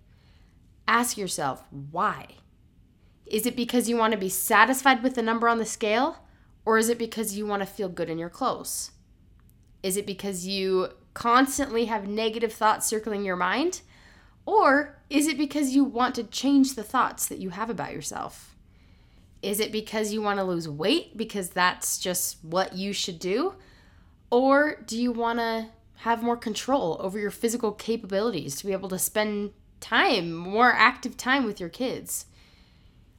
ask 0.86 1.16
yourself 1.16 1.64
why. 1.90 2.26
Is 3.24 3.46
it 3.46 3.56
because 3.56 3.88
you 3.88 3.96
want 3.96 4.12
to 4.12 4.18
be 4.18 4.28
satisfied 4.28 5.02
with 5.02 5.14
the 5.14 5.22
number 5.22 5.48
on 5.48 5.56
the 5.56 5.64
scale, 5.64 6.18
or 6.66 6.76
is 6.76 6.90
it 6.90 6.98
because 6.98 7.38
you 7.38 7.46
want 7.46 7.62
to 7.62 7.66
feel 7.66 7.88
good 7.88 8.10
in 8.10 8.18
your 8.18 8.28
clothes? 8.28 8.90
Is 9.82 9.96
it 9.96 10.06
because 10.06 10.46
you 10.46 10.88
constantly 11.14 11.86
have 11.86 12.06
negative 12.06 12.52
thoughts 12.52 12.86
circling 12.86 13.24
your 13.24 13.36
mind? 13.36 13.80
Or 14.46 14.98
is 15.08 15.26
it 15.26 15.38
because 15.38 15.74
you 15.74 15.84
want 15.84 16.14
to 16.16 16.24
change 16.24 16.74
the 16.74 16.82
thoughts 16.82 17.26
that 17.26 17.38
you 17.38 17.50
have 17.50 17.70
about 17.70 17.92
yourself? 17.92 18.54
Is 19.42 19.60
it 19.60 19.72
because 19.72 20.12
you 20.12 20.22
want 20.22 20.38
to 20.38 20.44
lose 20.44 20.68
weight 20.68 21.16
because 21.16 21.50
that's 21.50 21.98
just 21.98 22.38
what 22.42 22.74
you 22.74 22.92
should 22.92 23.18
do? 23.18 23.54
Or 24.30 24.82
do 24.86 25.00
you 25.00 25.12
want 25.12 25.38
to 25.38 25.68
have 25.96 26.22
more 26.22 26.36
control 26.36 26.96
over 27.00 27.18
your 27.18 27.30
physical 27.30 27.72
capabilities 27.72 28.56
to 28.56 28.66
be 28.66 28.72
able 28.72 28.88
to 28.88 28.98
spend 28.98 29.52
time, 29.80 30.32
more 30.32 30.72
active 30.72 31.16
time 31.16 31.44
with 31.44 31.60
your 31.60 31.68
kids? 31.68 32.26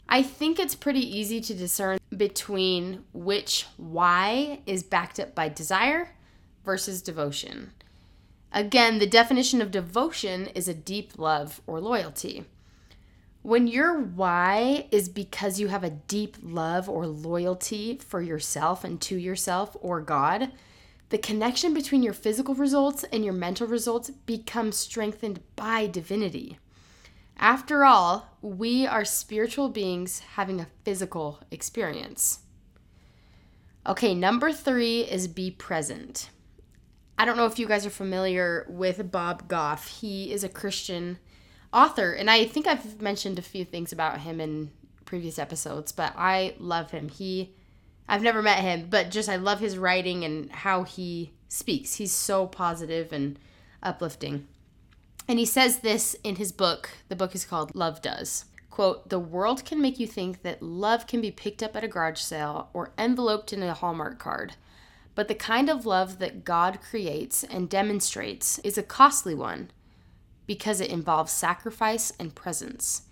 I 0.08 0.22
think 0.22 0.60
it's 0.60 0.75
pretty 0.75 1.00
easy 1.00 1.41
to 1.41 1.53
discern 1.53 1.98
between 2.15 3.03
which 3.13 3.65
why 3.77 4.62
is 4.65 4.84
backed 4.84 5.20
up 5.20 5.34
by 5.34 5.50
desire 5.50 6.10
versus 6.63 7.01
devotion. 7.01 7.72
Again, 8.55 9.00
the 9.00 9.05
definition 9.05 9.62
of 9.62 9.69
devotion 9.69 10.47
is 10.47 10.69
a 10.69 10.74
deep 10.74 11.19
love 11.19 11.59
or 11.67 11.81
loyalty. 11.81 12.45
When 13.41 13.67
your 13.67 14.00
why 14.00 14.88
is 14.91 15.09
because 15.09 15.59
you 15.59 15.67
have 15.67 15.83
a 15.83 15.89
deep 15.89 16.38
love 16.41 16.88
or 16.88 17.05
loyalty 17.05 17.97
for 17.97 18.21
yourself 18.21 18.85
and 18.85 19.01
to 19.01 19.17
yourself 19.17 19.75
or 19.81 20.00
God, 20.00 20.53
the 21.09 21.17
connection 21.17 21.74
between 21.74 22.01
your 22.01 22.13
physical 22.13 22.55
results 22.55 23.03
and 23.12 23.25
your 23.25 23.33
mental 23.33 23.67
results 23.67 24.09
becomes 24.09 24.77
strengthened 24.77 25.41
by 25.57 25.85
divinity. 25.85 26.57
After 27.38 27.83
all, 27.83 28.38
we 28.41 28.88
are 28.88 29.03
spiritual 29.03 29.67
beings 29.67 30.19
having 30.19 30.62
a 30.62 30.67
physical 30.85 31.41
experience. 31.51 32.39
Okay, 33.85 34.15
number 34.15 34.53
three 34.53 35.01
is 35.01 35.27
be 35.27 35.51
present. 35.51 36.29
I 37.17 37.25
don't 37.25 37.38
know 37.38 37.45
if 37.45 37.60
you 37.60 37.67
guys 37.67 37.86
are 37.86 37.91
familiar 37.91 38.65
with 38.67 39.12
Bob 39.12 39.48
Goff. 39.48 39.88
He 39.88 40.34
is 40.34 40.43
a 40.43 40.50
Christian 40.50 41.17
author, 41.72 42.12
and 42.12 42.29
I 42.29 42.45
think 42.45 42.67
I've 42.67 43.01
mentioned 43.01 43.39
a 43.39 43.43
few 43.43 43.63
things 43.63 43.93
about 43.93 44.22
him 44.22 44.41
in 44.41 44.72
previous 45.05 45.39
episodes, 45.39 45.91
but 45.91 46.13
I 46.17 46.55
love 46.60 46.91
him. 46.91 47.10
He, 47.10 47.53
I've 48.10 48.22
never 48.22 48.41
met 48.41 48.60
him, 48.60 48.88
but 48.89 49.12
just 49.12 49.29
I 49.29 49.38
love 49.38 49.60
his 49.60 49.77
writing 49.77 50.25
and 50.25 50.51
how 50.51 50.84
he 50.84 51.31
speaks. 51.48 51.95
He's 51.95 52.12
so 52.12 52.48
positive 52.48 53.13
and 53.13 53.39
uplifting. 53.81 54.48
And 55.27 55.39
he 55.39 55.45
says 55.45 55.79
this 55.79 56.15
in 56.24 56.36
his 56.36 56.51
book. 56.51 56.89
The 57.07 57.15
book 57.15 57.34
is 57.34 57.45
called 57.45 57.75
Love 57.75 58.01
Does. 58.01 58.45
Quote, 58.69 59.10
the 59.10 59.19
world 59.19 59.63
can 59.63 59.81
make 59.81 60.00
you 60.00 60.07
think 60.07 60.41
that 60.41 60.62
love 60.62 61.07
can 61.07 61.22
be 61.22 61.31
picked 61.31 61.63
up 61.63 61.77
at 61.77 61.84
a 61.84 61.88
garage 61.88 62.19
sale 62.19 62.69
or 62.74 62.91
enveloped 62.98 63.53
in 63.53 63.63
a 63.63 63.74
Hallmark 63.74 64.19
card. 64.19 64.55
But 65.15 65.29
the 65.29 65.36
kind 65.36 65.69
of 65.69 65.86
love 65.86 66.19
that 66.19 66.43
God 66.43 66.79
creates 66.81 67.43
and 67.43 67.69
demonstrates 67.69 68.60
is 68.60 68.77
a 68.77 68.84
costly 68.84 69.34
one 69.34 69.72
because 70.45 70.81
it 70.81 70.91
involves 70.91 71.31
sacrifice 71.31 72.12
and 72.19 72.36
presence. 72.36 73.03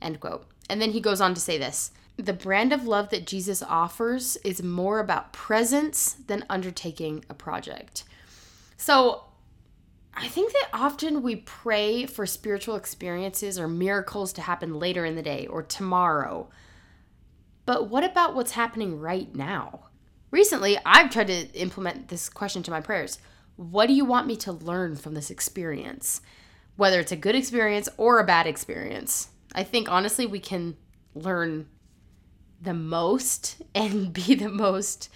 End 0.00 0.20
quote. 0.20 0.46
And 0.68 0.80
then 0.80 0.92
he 0.92 1.00
goes 1.00 1.20
on 1.20 1.34
to 1.34 1.40
say 1.40 1.58
this 1.58 1.90
The 2.16 2.32
brand 2.32 2.72
of 2.72 2.86
love 2.86 3.10
that 3.10 3.26
Jesus 3.26 3.62
offers 3.62 4.36
is 4.38 4.62
more 4.62 5.00
about 5.00 5.32
presence 5.32 6.12
than 6.12 6.44
undertaking 6.48 7.24
a 7.28 7.34
project. 7.34 8.04
So 8.76 9.24
I 10.14 10.28
think 10.28 10.52
that 10.52 10.68
often 10.72 11.22
we 11.22 11.36
pray 11.36 12.06
for 12.06 12.26
spiritual 12.26 12.76
experiences 12.76 13.58
or 13.58 13.68
miracles 13.68 14.32
to 14.34 14.42
happen 14.42 14.78
later 14.78 15.04
in 15.04 15.16
the 15.16 15.22
day 15.22 15.46
or 15.46 15.62
tomorrow. 15.62 16.48
But 17.66 17.88
what 17.88 18.04
about 18.04 18.34
what's 18.34 18.52
happening 18.52 18.98
right 18.98 19.34
now? 19.34 19.89
Recently, 20.30 20.78
I've 20.84 21.10
tried 21.10 21.26
to 21.26 21.52
implement 21.52 22.08
this 22.08 22.28
question 22.28 22.62
to 22.64 22.70
my 22.70 22.80
prayers. 22.80 23.18
What 23.56 23.86
do 23.86 23.92
you 23.92 24.04
want 24.04 24.26
me 24.26 24.36
to 24.36 24.52
learn 24.52 24.96
from 24.96 25.14
this 25.14 25.30
experience? 25.30 26.20
Whether 26.76 27.00
it's 27.00 27.12
a 27.12 27.16
good 27.16 27.34
experience 27.34 27.88
or 27.96 28.18
a 28.18 28.24
bad 28.24 28.46
experience. 28.46 29.28
I 29.54 29.64
think 29.64 29.90
honestly, 29.90 30.26
we 30.26 30.40
can 30.40 30.76
learn 31.14 31.66
the 32.60 32.74
most 32.74 33.60
and 33.74 34.12
be 34.12 34.34
the 34.34 34.48
most 34.48 35.10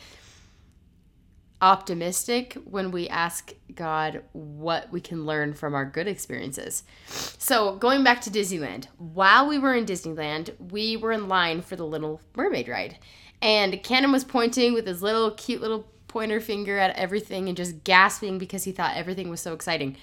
optimistic 1.63 2.59
when 2.65 2.91
we 2.91 3.09
ask 3.09 3.55
God 3.75 4.23
what 4.33 4.93
we 4.93 5.01
can 5.01 5.25
learn 5.25 5.55
from 5.55 5.75
our 5.75 5.87
good 5.87 6.07
experiences. 6.07 6.83
So, 7.07 7.77
going 7.77 8.05
back 8.05 8.21
to 8.23 8.31
Disneyland, 8.31 8.87
while 8.99 9.49
we 9.49 9.59
were 9.59 9.75
in 9.75 9.87
Disneyland, 9.87 10.53
we 10.71 10.97
were 10.99 11.13
in 11.13 11.29
line 11.29 11.63
for 11.63 11.77
the 11.77 11.87
Little 11.87 12.21
Mermaid 12.37 12.69
ride. 12.69 12.99
And 13.45 13.83
Cannon 13.83 14.11
was 14.11 14.25
pointing 14.25 14.73
with 14.73 14.87
his 14.87 15.03
little 15.03 15.31
cute 15.31 15.61
little 15.61 15.87
pointer 16.09 16.41
finger 16.41 16.79
at 16.79 16.97
everything 16.97 17.47
and 17.47 17.57
just 17.57 17.85
gasping 17.85 18.39
because 18.39 18.65
he 18.65 18.73
thought 18.73 18.97
everything 18.97 19.29
was 19.29 19.43
so 19.43 19.53
exciting. 19.53 19.99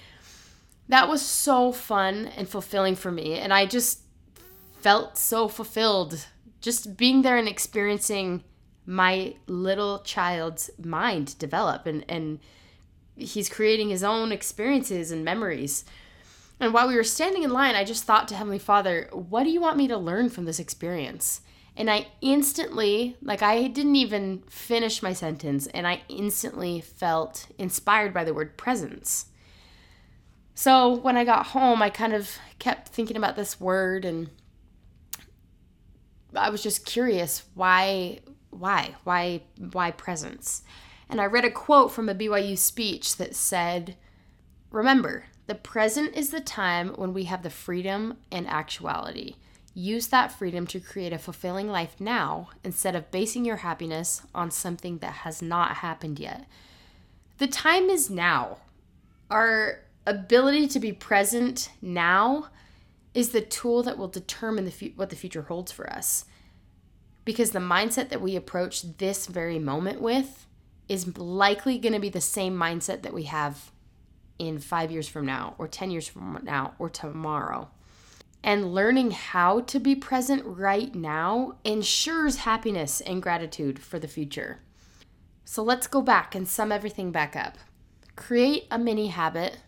That 0.88 1.08
was 1.08 1.22
so 1.22 1.72
fun 1.72 2.26
and 2.36 2.48
fulfilling 2.48 2.94
for 2.94 3.10
me. 3.10 3.34
And 3.34 3.52
I 3.52 3.66
just 3.66 4.02
felt 4.78 5.18
so 5.18 5.48
fulfilled 5.48 6.26
just 6.60 6.96
being 6.96 7.22
there 7.22 7.36
and 7.36 7.48
experiencing 7.48 8.44
my 8.86 9.34
little 9.48 9.98
child's 10.00 10.70
mind 10.78 11.36
develop 11.38 11.84
and 11.86 12.04
and 12.08 12.38
he's 13.16 13.48
creating 13.48 13.90
his 13.90 14.04
own 14.04 14.30
experiences 14.30 15.10
and 15.10 15.24
memories. 15.24 15.84
And 16.60 16.72
while 16.72 16.86
we 16.86 16.94
were 16.94 17.02
standing 17.02 17.42
in 17.42 17.52
line, 17.52 17.74
I 17.74 17.82
just 17.82 18.04
thought 18.04 18.28
to 18.28 18.36
Heavenly 18.36 18.60
Father, 18.60 19.08
what 19.12 19.42
do 19.42 19.50
you 19.50 19.60
want 19.60 19.76
me 19.76 19.88
to 19.88 19.98
learn 19.98 20.30
from 20.30 20.44
this 20.44 20.60
experience? 20.60 21.40
And 21.76 21.90
I 21.90 22.08
instantly, 22.20 23.16
like, 23.22 23.42
I 23.42 23.66
didn't 23.66 23.96
even 23.96 24.42
finish 24.48 25.02
my 25.02 25.14
sentence, 25.14 25.66
and 25.68 25.86
I 25.86 26.02
instantly 26.08 26.80
felt 26.80 27.46
inspired 27.58 28.12
by 28.12 28.24
the 28.24 28.34
word 28.34 28.58
presence. 28.58 29.26
So 30.54 30.94
when 30.94 31.16
I 31.16 31.24
got 31.24 31.46
home, 31.46 31.80
I 31.80 31.88
kind 31.88 32.12
of 32.12 32.38
kept 32.58 32.88
thinking 32.88 33.16
about 33.16 33.36
this 33.36 33.58
word, 33.58 34.04
and 34.04 34.28
I 36.34 36.50
was 36.50 36.62
just 36.62 36.84
curious 36.84 37.44
why, 37.54 38.20
why, 38.50 38.94
why, 39.04 39.42
why 39.72 39.92
presence? 39.92 40.62
And 41.08 41.20
I 41.20 41.26
read 41.26 41.44
a 41.44 41.50
quote 41.50 41.90
from 41.90 42.08
a 42.08 42.14
BYU 42.14 42.56
speech 42.56 43.16
that 43.16 43.34
said, 43.34 43.96
Remember, 44.70 45.24
the 45.46 45.54
present 45.54 46.14
is 46.14 46.30
the 46.30 46.40
time 46.40 46.94
when 46.96 47.12
we 47.12 47.24
have 47.24 47.42
the 47.42 47.50
freedom 47.50 48.18
and 48.30 48.46
actuality. 48.46 49.36
Use 49.74 50.08
that 50.08 50.32
freedom 50.32 50.66
to 50.66 50.80
create 50.80 51.12
a 51.12 51.18
fulfilling 51.18 51.68
life 51.68 51.96
now 51.98 52.50
instead 52.62 52.94
of 52.94 53.10
basing 53.10 53.44
your 53.44 53.56
happiness 53.56 54.22
on 54.34 54.50
something 54.50 54.98
that 54.98 55.12
has 55.12 55.40
not 55.40 55.76
happened 55.76 56.18
yet. 56.18 56.46
The 57.38 57.46
time 57.46 57.88
is 57.88 58.10
now. 58.10 58.58
Our 59.30 59.80
ability 60.06 60.68
to 60.68 60.80
be 60.80 60.92
present 60.92 61.70
now 61.80 62.48
is 63.14 63.30
the 63.30 63.40
tool 63.40 63.82
that 63.82 63.96
will 63.96 64.08
determine 64.08 64.64
the 64.64 64.70
fu- 64.70 64.92
what 64.96 65.10
the 65.10 65.16
future 65.16 65.42
holds 65.42 65.72
for 65.72 65.90
us. 65.90 66.26
Because 67.24 67.52
the 67.52 67.58
mindset 67.58 68.08
that 68.10 68.20
we 68.20 68.36
approach 68.36 68.96
this 68.98 69.26
very 69.26 69.58
moment 69.58 70.00
with 70.00 70.46
is 70.88 71.16
likely 71.16 71.78
going 71.78 71.92
to 71.92 72.00
be 72.00 72.08
the 72.08 72.20
same 72.20 72.56
mindset 72.56 73.02
that 73.02 73.14
we 73.14 73.24
have 73.24 73.70
in 74.38 74.58
five 74.58 74.90
years 74.90 75.08
from 75.08 75.24
now, 75.24 75.54
or 75.56 75.68
10 75.68 75.90
years 75.90 76.08
from 76.08 76.40
now, 76.42 76.74
or 76.78 76.90
tomorrow. 76.90 77.70
And 78.44 78.74
learning 78.74 79.12
how 79.12 79.60
to 79.60 79.78
be 79.78 79.94
present 79.94 80.42
right 80.44 80.92
now 80.94 81.56
ensures 81.64 82.38
happiness 82.38 83.00
and 83.00 83.22
gratitude 83.22 83.78
for 83.78 83.98
the 83.98 84.08
future. 84.08 84.60
So 85.44 85.62
let's 85.62 85.86
go 85.86 86.02
back 86.02 86.34
and 86.34 86.48
sum 86.48 86.72
everything 86.72 87.12
back 87.12 87.36
up. 87.36 87.56
Create 88.16 88.66
a 88.70 88.78
mini 88.78 89.08
habit, 89.08 89.58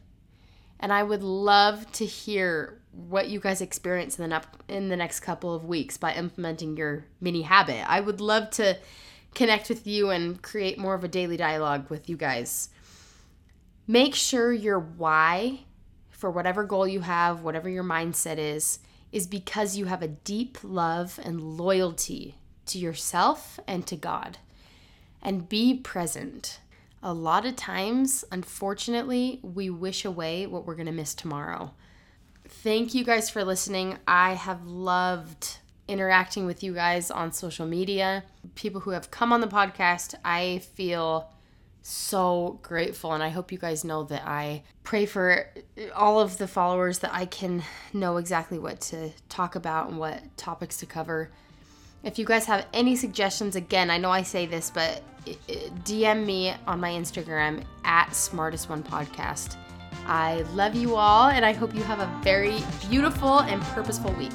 and 0.81 0.93
I 0.93 1.02
would 1.02 1.23
love 1.23 1.90
to 1.93 2.04
hear 2.04 2.81
what 2.90 3.28
you 3.28 3.40
guys 3.40 3.61
experience 3.61 4.19
in 4.19 4.28
the, 4.28 4.43
in 4.69 4.88
the 4.88 4.97
next 4.97 5.21
couple 5.21 5.54
of 5.54 5.64
weeks 5.64 5.97
by 5.97 6.14
implementing 6.14 6.76
your 6.76 7.04
mini 7.21 7.43
habit. 7.43 7.88
I 7.88 8.00
would 8.00 8.21
love 8.21 8.50
to 8.52 8.78
connect 9.35 9.69
with 9.69 9.87
you 9.87 10.11
and 10.11 10.40
create 10.43 10.78
more 10.78 10.95
of 10.95 11.04
a 11.04 11.09
daily 11.09 11.37
dialogue 11.37 11.90
with 11.90 12.09
you 12.09 12.16
guys. 12.16 12.71
Make 13.87 14.14
sure 14.14 14.52
your 14.52 14.78
why 14.78 15.61
for 16.25 16.31
whatever 16.31 16.64
goal 16.64 16.88
you 16.88 17.00
have, 17.00 17.43
whatever 17.43 17.69
your 17.69 17.85
mindset 17.85 18.38
is, 18.38 18.78
is 19.12 19.26
because 19.26 19.76
you 19.76 19.85
have 19.85 20.00
a 20.00 20.09
deep 20.09 20.57
love 20.62 21.21
and 21.23 21.59
loyalty 21.59 22.35
to 22.64 22.78
yourself 22.78 23.61
and 23.66 23.87
to 23.87 23.95
God. 23.95 24.38
And 25.21 25.50
be 25.50 25.75
present. 25.75 26.61
A 27.02 27.12
lot 27.12 27.45
of 27.45 27.57
times, 27.57 28.25
unfortunately, 28.33 29.38
we 29.43 29.69
wish 29.69 30.07
away 30.07 30.47
what 30.47 30.64
we're 30.64 30.76
going 30.76 30.87
to 30.87 30.93
miss 30.93 31.12
tomorrow. 31.12 31.75
Thank 32.49 32.95
you 32.95 33.04
guys 33.04 33.28
for 33.28 33.45
listening. 33.45 33.99
I 34.09 34.33
have 34.33 34.64
loved 34.66 35.59
interacting 35.88 36.47
with 36.47 36.62
you 36.62 36.73
guys 36.73 37.11
on 37.11 37.33
social 37.33 37.66
media, 37.66 38.25
people 38.54 38.81
who 38.81 38.93
have 38.93 39.11
come 39.11 39.31
on 39.31 39.43
the 39.43 39.47
podcast. 39.47 40.14
I 40.25 40.62
feel 40.73 41.34
so 41.87 42.59
grateful 42.62 43.12
and 43.12 43.23
I 43.23 43.29
hope 43.29 43.53
you 43.53 43.59
guys 43.59 43.85
know 43.85 44.05
that 44.05 44.27
I 44.27 44.62
pray 44.85 45.05
for 45.05 45.51
all 45.94 46.18
of 46.18 46.38
the 46.38 46.49
followers 46.49 47.01
that 47.01 47.12
I 47.12 47.27
can 47.27 47.62
know 47.92 48.16
exactly 48.16 48.59
what 48.59 48.81
to 48.83 49.11
talk 49.29 49.55
about 49.55 49.90
and 49.90 49.99
what 49.99 50.23
topics 50.38 50.79
to 50.79 50.87
cover. 50.87 51.31
If 52.03 52.18
you 52.18 52.25
guys 52.25 52.47
have 52.47 52.66
any 52.73 52.97
suggestions, 52.97 53.55
again, 53.55 53.90
I 53.90 53.99
know 53.99 54.11
I 54.11 54.23
say 54.23 54.47
this, 54.47 54.70
but 54.70 55.03
eh, 55.27 55.35
DM 55.85 56.25
me 56.25 56.55
on 56.66 56.81
my 56.81 56.90
Instagram 56.90 57.64
at 57.85 58.14
Smartest 58.14 58.70
One 58.70 58.83
Podcast. 58.83 59.57
I 60.07 60.42
love 60.55 60.75
you 60.75 60.97
all, 60.97 61.29
and 61.29 61.44
I 61.44 61.53
hope 61.53 61.75
you 61.75 61.83
have 61.83 62.01
a 62.01 62.20
very 62.23 62.61
beautiful 62.88 63.40
and 63.40 63.62
purposeful 63.62 64.12
week. 64.14 64.33